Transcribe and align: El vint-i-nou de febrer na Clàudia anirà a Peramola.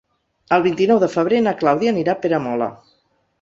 El 0.55 0.63
vint-i-nou 0.67 1.01
de 1.03 1.09
febrer 1.17 1.41
na 1.49 1.53
Clàudia 1.59 1.93
anirà 1.97 2.17
a 2.19 2.21
Peramola. 2.25 2.71